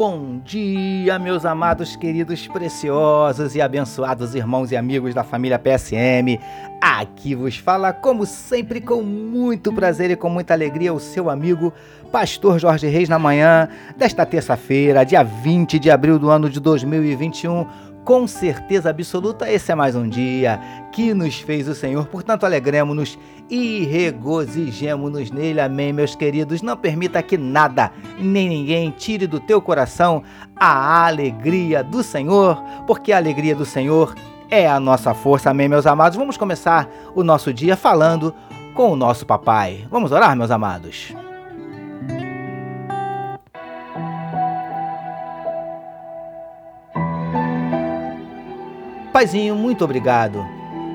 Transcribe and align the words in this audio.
Bom 0.00 0.40
dia, 0.42 1.18
meus 1.18 1.44
amados, 1.44 1.94
queridos, 1.94 2.48
preciosos 2.48 3.54
e 3.54 3.60
abençoados 3.60 4.34
irmãos 4.34 4.72
e 4.72 4.76
amigos 4.78 5.12
da 5.12 5.22
família 5.22 5.58
PSM. 5.58 6.40
Aqui 6.80 7.34
vos 7.34 7.58
fala, 7.58 7.92
como 7.92 8.24
sempre, 8.24 8.80
com 8.80 9.02
muito 9.02 9.70
prazer 9.70 10.10
e 10.10 10.16
com 10.16 10.30
muita 10.30 10.54
alegria, 10.54 10.94
o 10.94 10.98
seu 10.98 11.28
amigo 11.28 11.70
Pastor 12.10 12.58
Jorge 12.58 12.88
Reis 12.88 13.10
na 13.10 13.18
manhã 13.18 13.68
desta 13.94 14.24
terça-feira, 14.24 15.04
dia 15.04 15.22
20 15.22 15.78
de 15.78 15.90
abril 15.90 16.18
do 16.18 16.30
ano 16.30 16.48
de 16.48 16.60
2021 16.60 17.66
com 18.04 18.26
certeza 18.26 18.90
absoluta, 18.90 19.50
esse 19.50 19.70
é 19.70 19.74
mais 19.74 19.94
um 19.94 20.08
dia 20.08 20.60
que 20.92 21.14
nos 21.14 21.40
fez 21.40 21.68
o 21.68 21.74
Senhor, 21.74 22.06
portanto, 22.06 22.44
alegremos-nos 22.44 23.18
e 23.48 23.84
regozijemos-nos 23.84 25.30
nele. 25.30 25.60
Amém, 25.60 25.92
meus 25.92 26.14
queridos. 26.14 26.62
Não 26.62 26.76
permita 26.76 27.22
que 27.22 27.36
nada 27.36 27.90
nem 28.18 28.48
ninguém 28.48 28.90
tire 28.90 29.26
do 29.26 29.40
teu 29.40 29.60
coração 29.60 30.22
a 30.56 31.06
alegria 31.06 31.82
do 31.82 32.02
Senhor, 32.02 32.62
porque 32.86 33.12
a 33.12 33.16
alegria 33.16 33.54
do 33.54 33.64
Senhor 33.64 34.14
é 34.48 34.68
a 34.68 34.80
nossa 34.80 35.12
força. 35.12 35.50
Amém, 35.50 35.68
meus 35.68 35.86
amados. 35.86 36.16
Vamos 36.16 36.36
começar 36.36 36.88
o 37.14 37.22
nosso 37.22 37.52
dia 37.52 37.76
falando 37.76 38.34
com 38.74 38.92
o 38.92 38.96
nosso 38.96 39.26
papai. 39.26 39.86
Vamos 39.90 40.12
orar, 40.12 40.36
meus 40.36 40.50
amados. 40.50 41.12
Paizinho, 49.20 49.54
muito 49.54 49.84
obrigado 49.84 50.48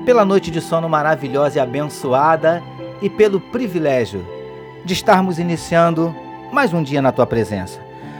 pela 0.04 0.24
noite 0.24 0.50
de 0.50 0.60
sono 0.60 0.88
maravilhosa 0.88 1.58
e 1.58 1.60
abençoada 1.60 2.60
e 3.00 3.08
pelo 3.08 3.40
privilégio 3.40 4.26
de 4.84 4.94
estarmos 4.94 5.38
iniciando 5.38 6.12
mais 6.52 6.72
um 6.72 6.82
dia 6.82 7.00
na 7.00 7.12
tua 7.12 7.24
presença. 7.24 7.78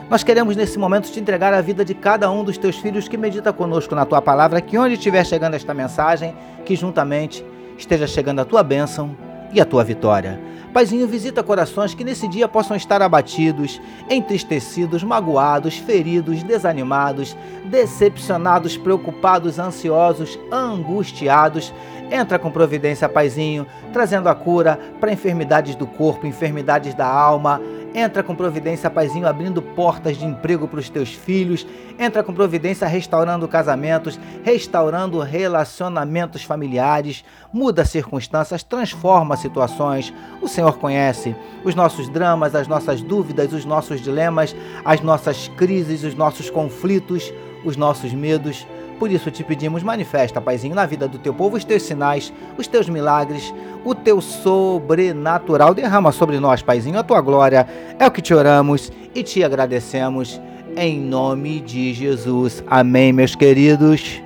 Nós 0.08 0.22
queremos 0.22 0.54
nesse 0.54 0.78
momento 0.78 1.10
te 1.10 1.18
entregar 1.18 1.52
a 1.52 1.60
vida 1.60 1.84
de 1.84 1.92
cada 1.92 2.30
um 2.30 2.44
dos 2.44 2.56
teus 2.56 2.77
filhos 2.77 3.08
que 3.08 3.16
medita 3.16 3.52
conosco 3.52 3.96
na 3.96 4.06
tua 4.06 4.22
palavra, 4.22 4.60
que 4.60 4.78
onde 4.78 4.94
estiver 4.94 5.27
chegando 5.27 5.54
esta 5.54 5.74
mensagem, 5.74 6.36
que 6.64 6.77
juntamente 6.77 7.44
esteja 7.77 8.06
chegando 8.06 8.38
a 8.38 8.44
tua 8.44 8.62
bênção 8.62 9.10
e 9.52 9.60
a 9.60 9.64
tua 9.64 9.82
vitória. 9.82 10.40
Paizinho, 10.77 11.08
visita 11.08 11.42
corações 11.42 11.94
que 11.94 12.05
nesse 12.05 12.28
dia 12.28 12.46
possam 12.46 12.77
estar 12.77 13.00
abatidos, 13.00 13.80
entristecidos, 14.10 15.02
magoados, 15.02 15.78
feridos, 15.78 16.42
desanimados, 16.42 17.34
decepcionados, 17.64 18.77
preocupados, 18.77 19.58
ansiosos, 19.58 20.38
angustiados. 20.52 21.72
Entra 22.10 22.38
com 22.38 22.50
providência, 22.50 23.08
Paizinho, 23.08 23.66
trazendo 23.91 24.28
a 24.28 24.34
cura 24.34 24.78
para 25.00 25.10
enfermidades 25.10 25.74
do 25.74 25.86
corpo, 25.86 26.27
enfermidades 26.27 26.92
da 26.92 27.06
alma, 27.06 27.58
Entra 27.98 28.22
com 28.22 28.34
providência, 28.34 28.91
paizinho, 28.91 29.27
abrindo 29.27 29.62
portas 29.62 30.19
de 30.19 30.27
emprego 30.27 30.69
para 30.69 30.80
os 30.80 30.91
teus 30.91 31.14
filhos. 31.14 31.66
Entra 31.98 32.22
com 32.22 32.34
providência, 32.34 32.86
restaurando 32.86 33.48
casamentos, 33.48 34.20
restaurando 34.44 35.19
relacionamentos 35.20 36.44
familiares. 36.44 37.24
Muda 37.50 37.86
circunstâncias, 37.86 38.62
transforma 38.62 39.34
situações. 39.34 40.12
O 40.42 40.47
Senhor 40.47 40.77
conhece 40.77 41.34
os 41.64 41.74
nossos 41.74 42.06
dramas, 42.11 42.55
as 42.55 42.69
nossas 42.69 43.00
dúvidas, 43.00 43.55
os 43.55 43.64
nossos 43.64 44.02
dilemas, 44.02 44.55
as 44.84 45.00
nossas 45.00 45.48
crises, 45.56 46.05
os 46.05 46.14
nossos 46.14 46.50
conflitos, 46.50 47.33
os 47.64 47.78
nossos 47.78 48.12
medos. 48.12 48.67
Por 48.98 49.11
isso 49.11 49.30
te 49.30 49.45
pedimos, 49.45 49.83
manifesta, 49.83 50.40
Paizinho, 50.40 50.74
na 50.74 50.86
vida 50.86 51.07
do 51.07 51.18
teu 51.18 51.34
povo 51.34 51.57
os 51.57 51.64
teus 51.64 51.83
sinais, 51.83 52.33
os 52.57 52.67
teus 52.67 52.89
milagres, 52.89 53.52
o 53.84 53.95
teu 53.95 54.20
sobrenatural. 54.20 55.74
Derrama 55.74 56.12
sobre 56.12 56.40
nós, 56.40 56.62
Paizinho, 56.62 56.98
a 56.98 57.02
tua 57.02 57.20
glória. 57.20 57.67
É 57.98 58.07
o 58.07 58.11
que 58.11 58.23
te 58.23 58.33
oramos 58.33 58.90
e 59.14 59.23
te 59.23 59.45
agradecemos. 59.45 60.40
Em 60.77 60.98
nome 60.98 61.61
de 61.61 61.92
Jesus. 61.92 62.62
Amém, 62.67 63.12
meus 63.12 63.34
queridos. 63.34 64.20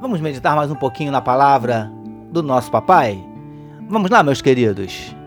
Vamos 0.00 0.20
meditar 0.20 0.56
mais 0.56 0.70
um 0.70 0.74
pouquinho 0.74 1.12
na 1.12 1.20
palavra 1.20 1.90
do 2.30 2.42
nosso 2.42 2.70
papai? 2.70 3.22
Vamos 3.88 4.10
lá, 4.10 4.22
meus 4.22 4.42
queridos. 4.42 5.19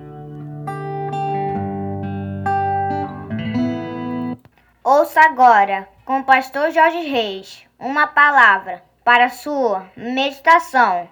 Ouça 4.95 5.21
agora, 5.21 5.87
com 6.05 6.19
o 6.19 6.23
pastor 6.23 6.69
Jorge 6.69 6.99
Reis, 7.09 7.63
uma 7.79 8.05
palavra 8.05 8.83
para 9.03 9.27
sua 9.27 9.85
meditação. 9.97 11.07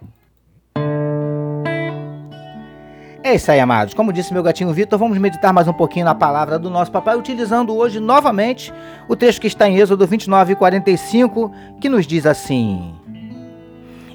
É 3.24 3.34
isso 3.34 3.52
aí, 3.52 3.60
amados. 3.60 3.96
Como 3.96 4.14
disse 4.14 4.34
meu 4.34 4.44
gatinho 4.44 4.72
Vitor, 4.72 5.00
vamos 5.00 5.18
meditar 5.18 5.52
mais 5.52 5.68
um 5.68 5.74
pouquinho 5.74 6.06
na 6.06 6.14
palavra 6.14 6.60
do 6.60 6.70
nosso 6.70 6.92
papai, 6.92 7.18
utilizando 7.18 7.76
hoje 7.76 8.00
novamente 8.00 8.72
o 9.08 9.16
texto 9.16 9.42
que 9.42 9.48
está 9.48 9.68
em 9.68 9.80
Êxodo 9.80 10.06
29 10.06 10.54
e 10.54 10.56
45, 10.56 11.52
que 11.82 11.90
nos 11.90 12.06
diz 12.06 12.28
assim: 12.28 12.94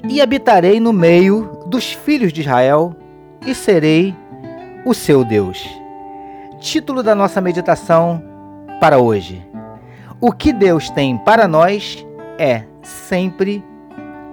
E 0.07 0.21
habitarei 0.21 0.79
no 0.79 0.93
meio 0.93 1.61
dos 1.65 1.91
filhos 1.91 2.31
de 2.31 2.39
Israel 2.39 2.95
e 3.45 3.53
serei 3.53 4.15
o 4.85 4.93
seu 4.93 5.25
Deus. 5.25 5.61
Título 6.61 7.03
da 7.03 7.13
nossa 7.13 7.41
meditação 7.41 8.23
para 8.79 8.97
hoje. 8.97 9.45
O 10.19 10.31
que 10.31 10.51
Deus 10.51 10.89
tem 10.89 11.15
para 11.15 11.47
nós 11.47 12.03
é 12.39 12.63
sempre 12.81 13.63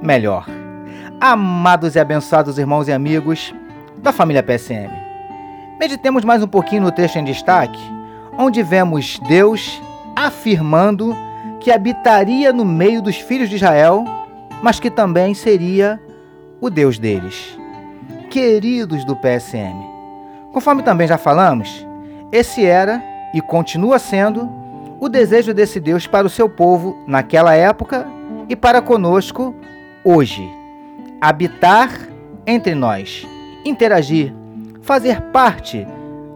melhor. 0.01 0.47
Amados 1.21 1.95
e 1.95 2.01
abençoados 2.01 2.57
irmãos 2.57 2.89
e 2.89 2.93
amigos 2.93 3.55
da 3.99 4.11
família 4.11 4.43
PSM, 4.43 4.91
meditemos 5.79 6.25
mais 6.25 6.43
um 6.43 6.47
pouquinho 6.47 6.85
no 6.85 6.91
texto 6.91 7.17
em 7.17 7.25
destaque, 7.25 7.79
onde 8.39 8.63
vemos 8.63 9.19
Deus 9.29 9.79
afirmando 10.17 11.15
que 11.61 11.71
habitaria 11.71 12.51
no 12.51 12.65
meio 12.65 13.03
dos 13.03 13.17
filhos 13.17 13.51
de 13.51 13.57
Israel, 13.57 14.07
mas 14.63 14.81
que 14.81 14.91
também 14.91 15.35
seria 15.35 16.01
o 16.63 16.71
Deus 16.71 16.99
deles. 16.99 17.59
Queridos 18.31 19.05
do 19.05 19.15
PSM, 19.17 19.77
conforme 20.51 20.83
também 20.83 21.07
já 21.07 21.19
falamos, 21.19 21.87
esse 22.33 22.65
era 22.65 23.03
e 23.35 23.43
continua 23.43 23.99
sendo 23.99 24.64
o 25.01 25.09
desejo 25.09 25.53
desse 25.53 25.81
Deus 25.81 26.07
para 26.07 26.27
o 26.27 26.31
seu 26.31 26.49
povo 26.49 26.97
naquela 27.07 27.55
época 27.55 28.07
e 28.49 28.57
para 28.57 28.81
conosco 28.81 29.55
hoje. 30.05 30.49
Habitar 31.21 31.91
entre 32.47 32.75
nós, 32.75 33.27
interagir, 33.65 34.33
fazer 34.83 35.21
parte 35.33 35.87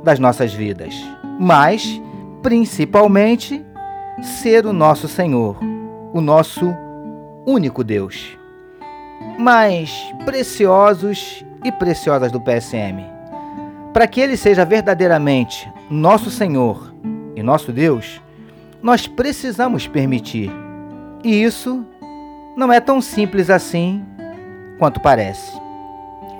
das 0.02 0.18
nossas 0.18 0.52
vidas, 0.52 0.94
mas 1.38 2.00
principalmente 2.42 3.64
ser 4.22 4.66
o 4.66 4.72
nosso 4.72 5.06
Senhor, 5.06 5.58
o 6.12 6.20
nosso 6.20 6.74
único 7.46 7.84
Deus. 7.84 8.36
Mas 9.38 9.92
preciosos 10.24 11.44
e 11.64 11.72
preciosas 11.72 12.32
do 12.32 12.40
PSM, 12.40 13.04
para 13.92 14.06
que 14.06 14.20
ele 14.20 14.36
seja 14.36 14.64
verdadeiramente 14.64 15.70
nosso 15.90 16.30
Senhor 16.30 16.94
e 17.34 17.42
nosso 17.42 17.72
Deus, 17.72 18.20
nós 18.82 19.06
precisamos 19.06 19.86
permitir. 19.86 20.50
E 21.24 21.42
isso 21.42 21.84
não 22.56 22.72
é 22.72 22.80
tão 22.80 23.00
simples 23.00 23.50
assim 23.50 24.04
quanto 24.78 25.00
parece. 25.00 25.52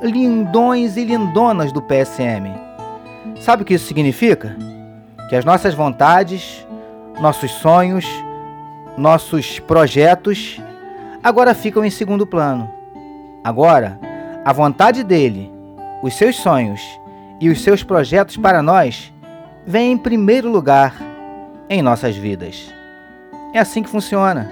Lindões 0.02 0.96
e 0.96 1.04
lindonas 1.04 1.72
do 1.72 1.82
PSM. 1.82 2.54
Sabe 3.40 3.62
o 3.62 3.66
que 3.66 3.74
isso 3.74 3.86
significa? 3.86 4.56
Que 5.28 5.36
as 5.36 5.44
nossas 5.44 5.74
vontades, 5.74 6.66
nossos 7.20 7.50
sonhos, 7.50 8.06
nossos 8.96 9.58
projetos 9.60 10.60
agora 11.22 11.54
ficam 11.54 11.84
em 11.84 11.90
segundo 11.90 12.26
plano. 12.26 12.70
Agora, 13.42 13.98
a 14.44 14.52
vontade 14.52 15.02
dele, 15.02 15.52
os 16.02 16.14
seus 16.14 16.36
sonhos 16.36 16.80
e 17.40 17.48
os 17.48 17.62
seus 17.62 17.82
projetos 17.82 18.36
para 18.36 18.62
nós 18.62 19.12
vem 19.66 19.92
em 19.92 19.98
primeiro 19.98 20.50
lugar 20.50 20.94
em 21.68 21.82
nossas 21.82 22.16
vidas. 22.16 22.72
É 23.52 23.58
assim 23.58 23.82
que 23.82 23.88
funciona. 23.88 24.50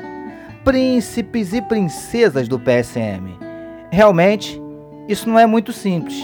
Príncipes 0.64 1.52
e 1.52 1.62
princesas 1.62 2.48
do 2.48 2.58
PSM. 2.58 3.38
Realmente, 3.90 4.60
isso 5.08 5.28
não 5.28 5.38
é 5.38 5.46
muito 5.46 5.72
simples, 5.72 6.16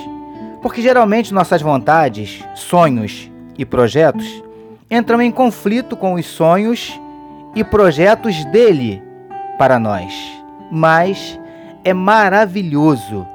porque 0.61 0.83
geralmente 0.83 1.33
nossas 1.33 1.63
vontades, 1.63 2.45
sonhos 2.55 3.31
e 3.57 3.65
projetos 3.65 4.43
entram 4.91 5.23
em 5.23 5.31
conflito 5.31 5.97
com 5.97 6.15
os 6.15 6.27
sonhos 6.27 7.01
e 7.55 7.63
projetos 7.63 8.45
dele 8.47 9.03
para 9.59 9.79
nós. 9.79 10.13
Mas 10.71 11.39
é 11.85 11.95
maravilhoso, 11.95 13.27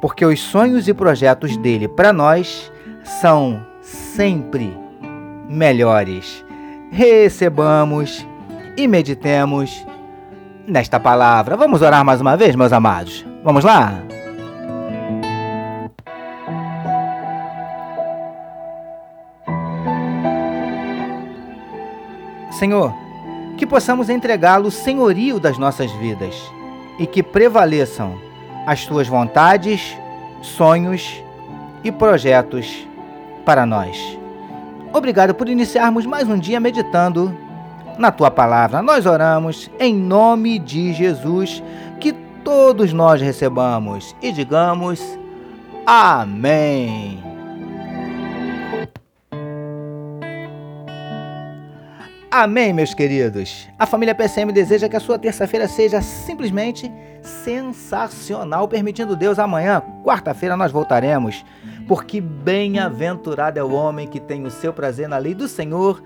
porque 0.00 0.24
os 0.24 0.40
sonhos 0.40 0.88
e 0.88 0.94
projetos 0.94 1.56
dele 1.56 1.88
para 1.88 2.12
nós 2.12 2.70
são 3.04 3.64
sempre 3.80 4.76
melhores 5.48 6.44
recebamos 6.90 8.26
e 8.76 8.86
meditemos 8.86 9.86
nesta 10.66 11.00
palavra. 11.00 11.56
Vamos 11.56 11.82
orar 11.82 12.04
mais 12.04 12.20
uma 12.20 12.36
vez, 12.36 12.54
meus 12.54 12.72
amados? 12.72 13.24
Vamos 13.42 13.64
lá? 13.64 14.02
Senhor, 22.50 22.92
que 23.56 23.64
possamos 23.64 24.08
entregá-lo 24.10 24.66
o 24.66 24.70
senhorio 24.70 25.38
das 25.38 25.58
nossas 25.58 25.92
vidas 25.92 26.34
e 26.98 27.06
que 27.06 27.22
prevaleçam 27.22 28.18
as 28.66 28.84
tuas 28.84 29.06
vontades, 29.06 29.96
sonhos 30.42 31.22
e 31.84 31.92
projetos 31.92 32.86
para 33.44 33.64
nós. 33.64 34.17
Obrigado 34.92 35.34
por 35.34 35.48
iniciarmos 35.48 36.06
mais 36.06 36.28
um 36.28 36.38
dia 36.38 36.58
meditando 36.58 37.36
na 37.98 38.10
tua 38.10 38.30
palavra. 38.30 38.80
Nós 38.80 39.04
oramos 39.06 39.70
em 39.78 39.94
nome 39.94 40.58
de 40.58 40.92
Jesus, 40.92 41.62
que 42.00 42.12
todos 42.42 42.92
nós 42.92 43.20
recebamos 43.20 44.16
e 44.22 44.32
digamos 44.32 45.00
amém. 45.86 47.22
Amém, 52.30 52.72
meus 52.72 52.92
queridos. 52.92 53.68
A 53.78 53.86
família 53.86 54.14
PCM 54.14 54.52
deseja 54.52 54.88
que 54.88 54.96
a 54.96 55.00
sua 55.00 55.18
terça-feira 55.18 55.66
seja 55.66 56.00
simplesmente 56.02 56.90
sensacional. 57.22 58.68
Permitindo 58.68 59.16
Deus, 59.16 59.38
amanhã, 59.38 59.82
quarta-feira, 60.04 60.56
nós 60.56 60.70
voltaremos. 60.70 61.44
Porque 61.88 62.20
bem-aventurado 62.20 63.58
é 63.58 63.64
o 63.64 63.72
homem 63.72 64.06
que 64.06 64.20
tem 64.20 64.44
o 64.44 64.50
seu 64.50 64.74
prazer 64.74 65.08
na 65.08 65.16
lei 65.16 65.34
do 65.34 65.48
Senhor 65.48 66.02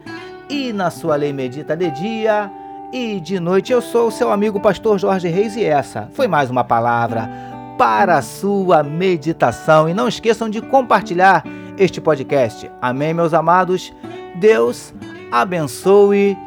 e 0.49 0.73
na 0.73 0.91
sua 0.91 1.17
lei 1.17 1.33
medita 1.33 1.77
de 1.77 1.91
dia 1.91 2.51
e 2.93 3.19
de 3.19 3.41
noite. 3.41 3.73
Eu 3.73 3.83
sou 3.83 4.07
o 4.07 4.13
seu 4.13 4.31
amigo 4.31 4.61
pastor 4.61 4.97
Jorge 4.99 5.27
Reis 5.27 5.57
e 5.57 5.65
essa 5.65 6.09
foi 6.13 6.29
mais 6.29 6.51
uma 6.51 6.63
palavra 6.63 7.29
para 7.77 8.19
a 8.19 8.23
sua 8.23 8.85
meditação. 8.85 9.89
E 9.89 9.95
não 9.95 10.07
esqueçam 10.07 10.49
de 10.49 10.61
compartilhar 10.61 11.45
este 11.77 12.01
podcast. 12.01 12.71
Amém, 12.81 13.13
meus 13.13 13.35
amados. 13.35 13.93
Deus 14.37 14.95
abençoe 15.33 16.39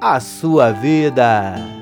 a 0.00 0.20
sua 0.20 0.70
vida. 0.70 1.81